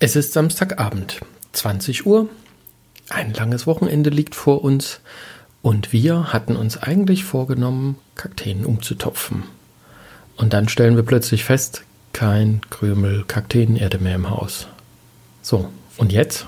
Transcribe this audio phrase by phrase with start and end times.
[0.00, 1.18] Es ist Samstagabend,
[1.54, 2.28] 20 Uhr.
[3.08, 5.00] Ein langes Wochenende liegt vor uns
[5.60, 9.42] und wir hatten uns eigentlich vorgenommen, Kakteen umzutopfen.
[10.36, 11.82] Und dann stellen wir plötzlich fest,
[12.12, 14.68] kein Krümel Kakteenerde mehr im Haus.
[15.42, 16.46] So, und jetzt?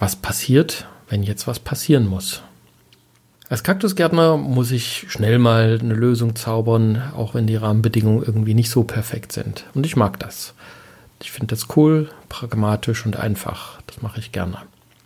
[0.00, 2.42] Was passiert, wenn jetzt was passieren muss?
[3.48, 8.70] Als Kaktusgärtner muss ich schnell mal eine Lösung zaubern, auch wenn die Rahmenbedingungen irgendwie nicht
[8.70, 9.64] so perfekt sind.
[9.74, 10.54] Und ich mag das.
[11.22, 13.80] Ich finde das cool, pragmatisch und einfach.
[13.86, 14.58] Das mache ich gerne.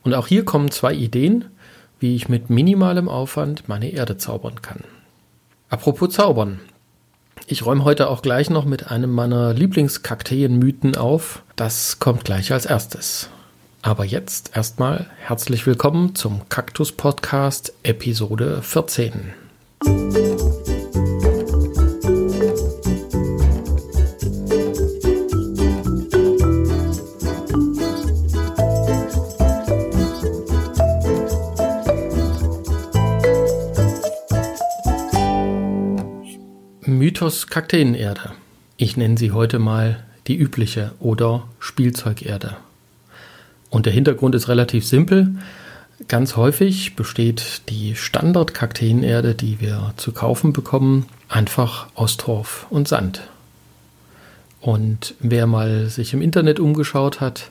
[0.02, 1.44] Und auch hier kommen zwei Ideen,
[2.00, 4.84] wie ich mit minimalem Aufwand meine Erde zaubern kann.
[5.68, 6.60] Apropos Zaubern.
[7.46, 11.42] Ich räume heute auch gleich noch mit einem meiner Lieblingskakteenmythen auf.
[11.54, 13.28] Das kommt gleich als erstes.
[13.82, 19.32] Aber jetzt erstmal herzlich willkommen zum Kaktus Podcast Episode 14.
[36.88, 38.30] Mythos Kakteenerde.
[38.76, 42.56] Ich nenne sie heute mal die übliche oder Spielzeugerde.
[43.70, 45.34] Und der Hintergrund ist relativ simpel.
[46.06, 53.22] Ganz häufig besteht die Standard-Kakteenerde, die wir zu kaufen bekommen, einfach aus Torf und Sand.
[54.60, 57.50] Und wer mal sich im Internet umgeschaut hat,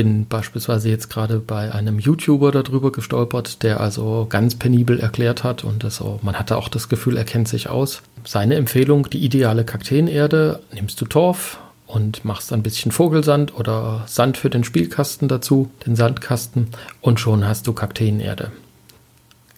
[0.00, 5.62] bin beispielsweise jetzt gerade bei einem YouTuber darüber gestolpert, der also ganz penibel erklärt hat
[5.62, 8.00] und das auch, man hatte auch das Gefühl, er kennt sich aus.
[8.24, 14.38] Seine Empfehlung, die ideale Kakteenerde, nimmst du Torf und machst ein bisschen Vogelsand oder Sand
[14.38, 16.68] für den Spielkasten dazu, den Sandkasten
[17.02, 18.52] und schon hast du Kakteenerde.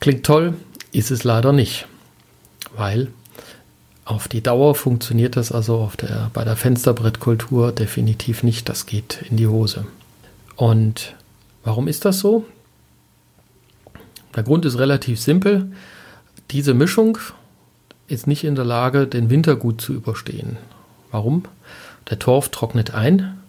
[0.01, 0.55] Klingt toll,
[0.91, 1.87] ist es leider nicht,
[2.77, 3.12] weil
[4.05, 8.69] auf die Dauer funktioniert das also der, bei der Fensterbrettkultur definitiv nicht.
[8.69, 9.84] Das geht in die Hose.
[10.63, 11.17] Und
[11.65, 12.45] warum ist das so?
[14.37, 15.73] Der Grund ist relativ simpel.
[16.53, 17.19] Diese Mischung
[18.06, 20.59] ist nicht in der Lage, den Winter gut zu überstehen.
[21.11, 21.47] Warum?
[22.09, 23.41] Der Torf trocknet ein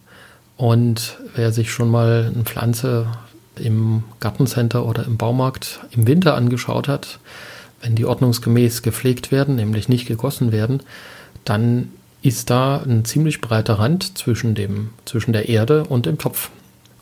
[0.57, 3.05] und wer sich schon mal eine Pflanze
[3.57, 7.19] im Gartencenter oder im Baumarkt im Winter angeschaut hat,
[7.83, 10.81] wenn die ordnungsgemäß gepflegt werden, nämlich nicht gegossen werden,
[11.45, 11.91] dann
[12.23, 16.49] ist da ein ziemlich breiter Rand zwischen, dem, zwischen der Erde und dem Topf.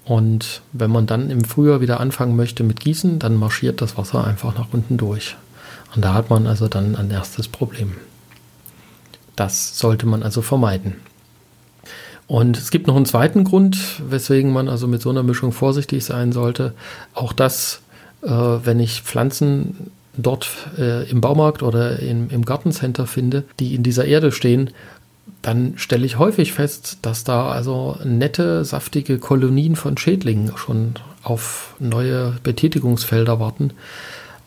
[0.06, 4.26] Und wenn man dann im Frühjahr wieder anfangen möchte mit Gießen, dann marschiert das Wasser
[4.26, 5.36] einfach nach unten durch.
[5.96, 7.94] Und da hat man also dann ein erstes Problem.
[9.36, 10.96] Das sollte man also vermeiden.
[12.28, 16.06] Und es gibt noch einen zweiten Grund, weswegen man also mit so einer Mischung vorsichtig
[16.06, 16.74] sein sollte.
[17.14, 17.82] Auch das,
[18.24, 20.48] äh, wenn ich Pflanzen dort
[20.78, 24.72] äh, im Baumarkt oder in, im Gartencenter finde, die in dieser Erde stehen,
[25.41, 31.75] dann stelle ich häufig fest, dass da also nette, saftige Kolonien von Schädlingen schon auf
[31.79, 33.74] neue Betätigungsfelder warten.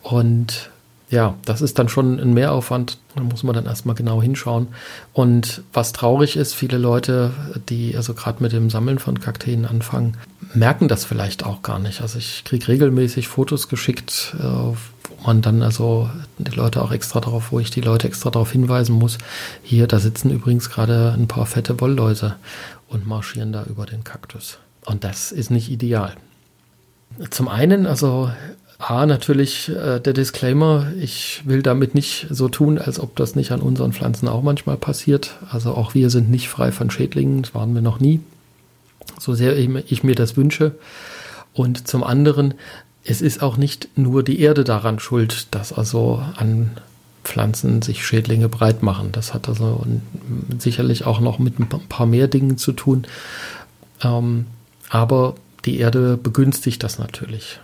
[0.02, 0.70] Und
[1.14, 2.98] ja, das ist dann schon ein Mehraufwand.
[3.14, 4.66] Da muss man dann erstmal genau hinschauen.
[5.12, 7.30] Und was traurig ist, viele Leute,
[7.68, 10.16] die also gerade mit dem Sammeln von Kakteen anfangen,
[10.54, 12.00] merken das vielleicht auch gar nicht.
[12.00, 14.76] Also ich kriege regelmäßig Fotos geschickt, äh, wo
[15.24, 18.96] man dann also die Leute auch extra darauf, wo ich die Leute extra darauf hinweisen
[18.96, 19.18] muss.
[19.62, 22.34] Hier, da sitzen übrigens gerade ein paar fette Wollläuse
[22.88, 24.58] und marschieren da über den Kaktus.
[24.84, 26.16] Und das ist nicht ideal.
[27.30, 28.32] Zum einen, also
[28.78, 33.52] A, natürlich äh, der Disclaimer, ich will damit nicht so tun, als ob das nicht
[33.52, 35.36] an unseren Pflanzen auch manchmal passiert.
[35.50, 38.20] Also auch wir sind nicht frei von Schädlingen, das waren wir noch nie,
[39.18, 40.72] so sehr ich, ich mir das wünsche.
[41.52, 42.54] Und zum anderen,
[43.04, 46.70] es ist auch nicht nur die Erde daran schuld, dass also an
[47.22, 49.10] Pflanzen sich Schädlinge breit machen.
[49.12, 49.84] Das hat also
[50.58, 53.06] sicherlich auch noch mit ein paar mehr Dingen zu tun.
[54.02, 54.46] Ähm,
[54.90, 57.60] aber die Erde begünstigt das natürlich.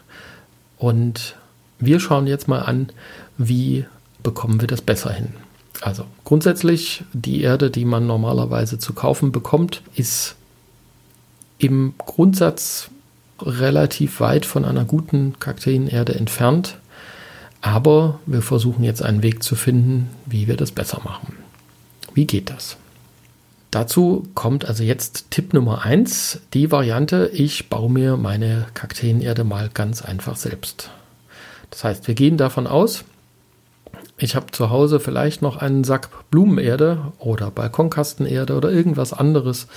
[0.80, 1.36] Und
[1.78, 2.88] wir schauen jetzt mal an,
[3.36, 3.84] wie
[4.22, 5.28] bekommen wir das besser hin.
[5.82, 10.36] Also grundsätzlich, die Erde, die man normalerweise zu kaufen bekommt, ist
[11.58, 12.88] im Grundsatz
[13.40, 16.78] relativ weit von einer guten Kakteenerde entfernt.
[17.60, 21.36] Aber wir versuchen jetzt einen Weg zu finden, wie wir das besser machen.
[22.14, 22.78] Wie geht das?
[23.70, 29.70] Dazu kommt also jetzt Tipp Nummer 1, die Variante, ich baue mir meine Kakteenerde mal
[29.72, 30.90] ganz einfach selbst.
[31.70, 33.04] Das heißt, wir gehen davon aus,
[34.18, 39.68] ich habe zu Hause vielleicht noch einen Sack Blumenerde oder Balkonkastenerde oder irgendwas anderes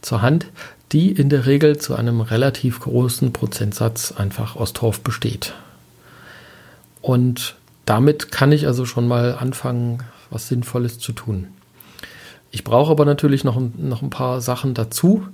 [0.00, 0.46] zur Hand,
[0.90, 5.52] die in der Regel zu einem relativ großen Prozentsatz einfach aus Torf besteht.
[7.00, 11.48] Und damit kann ich also schon mal anfangen, was Sinnvolles zu tun.
[12.54, 15.26] Ich brauche aber natürlich noch, noch ein paar Sachen dazu.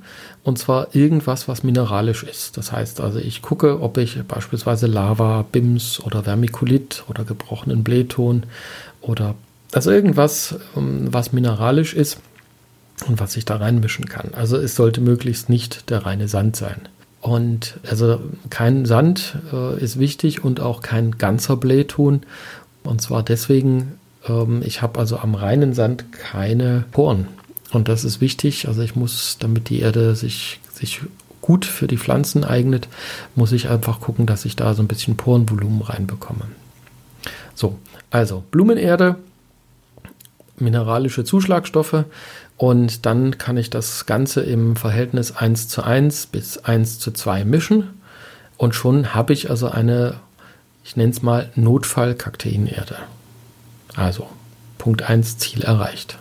[0.45, 2.57] Und zwar irgendwas, was mineralisch ist.
[2.57, 8.45] Das heißt also, ich gucke, ob ich beispielsweise Lava, Bims oder Vermikulit oder gebrochenen Blähton
[9.01, 9.35] oder
[9.73, 12.21] also irgendwas, ähm, was mineralisch ist
[13.07, 14.31] und was ich da reinmischen kann.
[14.35, 16.83] Also es sollte möglichst nicht der reine Sand sein.
[17.21, 22.23] Und also kein Sand äh, ist wichtig und auch kein ganzer Blähton.
[22.85, 27.29] Und zwar deswegen, ähm, ich habe also am reinen Sand keine Poren.
[27.73, 28.69] Und das ist wichtig.
[28.69, 31.01] Also ich muss, damit die Erde sich, sich
[31.41, 32.89] gut für die Pflanzen eignet,
[33.35, 36.45] muss ich einfach gucken, dass ich da so ein bisschen Porenvolumen reinbekomme.
[37.55, 37.79] So,
[38.11, 39.17] also Blumenerde,
[40.57, 42.05] mineralische Zuschlagstoffe
[42.59, 47.45] und dann kann ich das Ganze im Verhältnis 1 zu 1 bis 1 zu 2
[47.45, 47.91] mischen.
[48.57, 50.15] Und schon habe ich also eine,
[50.85, 52.97] ich nenne es mal Notfall-Kakteenerde.
[53.99, 54.29] Also
[54.79, 56.19] Punkt 1 Ziel erreicht.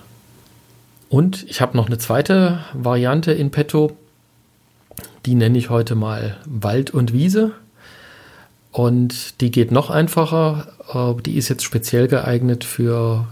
[1.10, 3.96] Und ich habe noch eine zweite Variante in petto.
[5.26, 7.52] Die nenne ich heute mal Wald und Wiese.
[8.72, 10.68] Und die geht noch einfacher.
[10.94, 13.28] Äh, die ist jetzt speziell geeignet für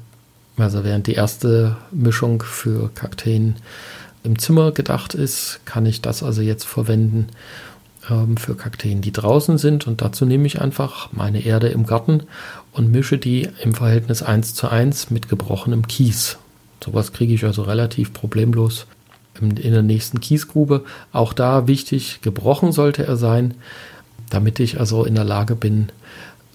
[0.57, 3.55] also während die erste Mischung für Kakteen
[4.23, 7.27] im Zimmer gedacht ist, kann ich das also jetzt verwenden
[8.09, 9.87] ähm, für Kakteen, die draußen sind.
[9.87, 12.23] Und dazu nehme ich einfach meine Erde im Garten
[12.71, 16.37] und mische die im Verhältnis 1 zu 1 mit gebrochenem Kies.
[16.83, 18.85] Sowas kriege ich also relativ problemlos
[19.41, 20.83] in der nächsten Kiesgrube.
[21.11, 23.55] Auch da wichtig, gebrochen sollte er sein,
[24.29, 25.89] damit ich also in der Lage bin,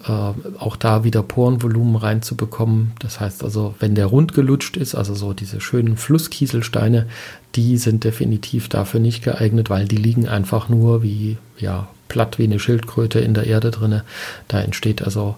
[0.07, 2.93] äh, auch da wieder Porenvolumen reinzubekommen.
[2.99, 7.07] Das heißt also, wenn der rund gelutscht ist, also so diese schönen Flusskieselsteine,
[7.55, 12.43] die sind definitiv dafür nicht geeignet, weil die liegen einfach nur wie, ja, platt wie
[12.43, 14.03] eine Schildkröte in der Erde drinne.
[14.47, 15.35] Da entsteht also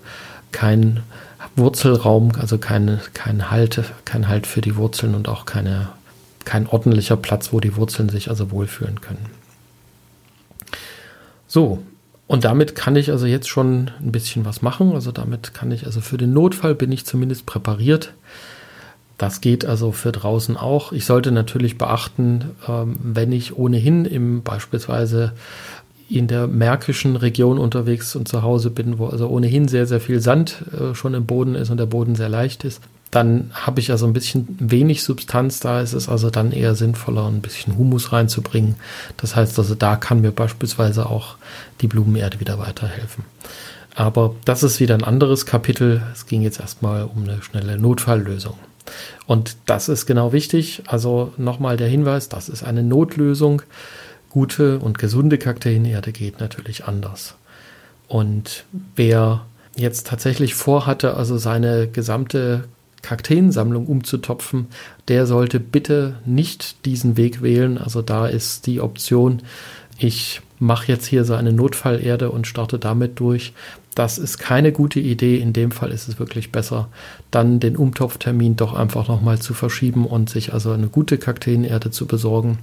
[0.52, 1.02] kein
[1.56, 5.90] Wurzelraum, also kein, kein Halt, kein Halt für die Wurzeln und auch keine,
[6.46, 9.26] kein ordentlicher Platz, wo die Wurzeln sich also wohlfühlen können.
[11.48, 11.84] So,
[12.28, 14.94] und damit kann ich also jetzt schon ein bisschen was machen.
[14.94, 18.14] Also damit kann ich, also für den Notfall bin ich zumindest präpariert.
[19.18, 20.92] Das geht also für draußen auch.
[20.92, 25.34] Ich sollte natürlich beachten, ähm, wenn ich ohnehin im beispielsweise
[26.10, 30.20] in der märkischen Region unterwegs und zu Hause bin, wo also ohnehin sehr, sehr viel
[30.20, 32.82] Sand äh, schon im Boden ist und der Boden sehr leicht ist,
[33.14, 35.60] dann habe ich also ein bisschen wenig Substanz.
[35.60, 38.76] Da ist es also dann eher sinnvoller, ein bisschen Humus reinzubringen.
[39.18, 41.36] Das heißt also, da kann mir beispielsweise auch
[41.82, 43.24] die Blumenerde wieder weiterhelfen.
[43.94, 46.02] Aber das ist wieder ein anderes Kapitel.
[46.12, 48.58] Es ging jetzt erstmal um eine schnelle Notfalllösung.
[49.28, 50.82] Und das ist genau wichtig.
[50.88, 53.62] Also nochmal der Hinweis, das ist eine Notlösung.
[54.32, 57.36] Gute und gesunde Kakteenerde geht natürlich anders.
[58.08, 58.66] Und
[58.96, 59.46] wer
[59.76, 62.64] jetzt tatsächlich vorhatte, also seine gesamte
[63.04, 64.68] Kakteensammlung umzutopfen,
[65.08, 67.78] der sollte bitte nicht diesen Weg wählen.
[67.78, 69.44] Also da ist die Option,
[70.00, 73.54] ich mache jetzt hier so eine Notfallerde und starte damit durch.
[73.94, 75.38] Das ist keine gute Idee.
[75.38, 76.88] In dem Fall ist es wirklich besser,
[77.30, 82.08] dann den Umtopftermin doch einfach nochmal zu verschieben und sich also eine gute Kakteenerde zu
[82.08, 82.58] besorgen.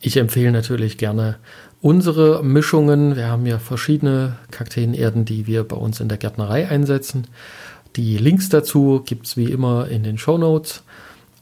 [0.00, 1.36] Ich empfehle natürlich gerne
[1.80, 3.16] unsere Mischungen.
[3.16, 7.26] Wir haben ja verschiedene Kakteenerden, die wir bei uns in der Gärtnerei einsetzen.
[7.96, 10.82] Die Links dazu gibt es wie immer in den Show Notes.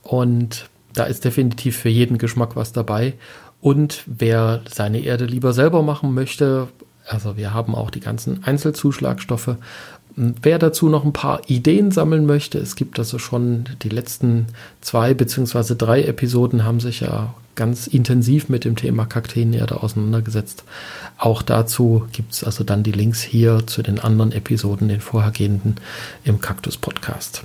[0.02, 3.14] Und da ist definitiv für jeden Geschmack was dabei.
[3.60, 6.68] Und wer seine Erde lieber selber machen möchte,
[7.06, 9.56] also wir haben auch die ganzen Einzelzuschlagstoffe.
[10.22, 14.48] Wer dazu noch ein paar Ideen sammeln möchte, es gibt also schon die letzten
[14.82, 20.64] zwei beziehungsweise drei Episoden haben sich ja ganz intensiv mit dem Thema Kakteenerde auseinandergesetzt.
[21.16, 25.76] Auch dazu gibt es also dann die Links hier zu den anderen Episoden, den vorhergehenden
[26.24, 27.42] im Kaktus Podcast.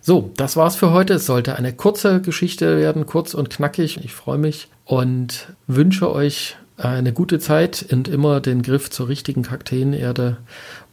[0.00, 1.14] So, das war's für heute.
[1.14, 4.04] Es sollte eine kurze Geschichte werden, kurz und knackig.
[4.04, 6.56] Ich freue mich und wünsche euch
[6.88, 10.38] eine gute Zeit und immer den Griff zur richtigen Kakteenerde.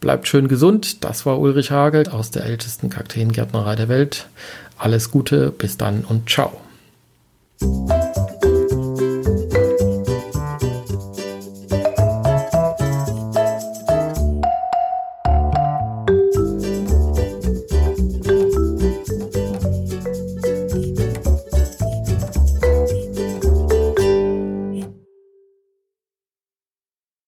[0.00, 1.04] Bleibt schön gesund.
[1.04, 4.28] Das war Ulrich Hagel aus der ältesten Kakteengärtnerei der Welt.
[4.78, 6.60] Alles Gute, bis dann und ciao.